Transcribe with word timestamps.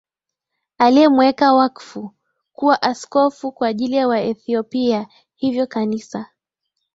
aliyemweka 0.77 1.53
wakfu 1.53 2.13
kuwa 2.53 2.81
askofu 2.81 3.51
kwa 3.51 3.67
ajili 3.67 3.95
ya 3.95 4.07
Waethiopia 4.07 5.07
Hivyo 5.35 5.67
Kanisa 5.67 6.29